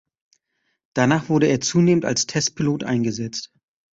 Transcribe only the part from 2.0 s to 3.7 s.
als Testpilot eingesetzt.